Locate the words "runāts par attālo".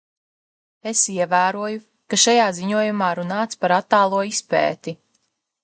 3.21-4.25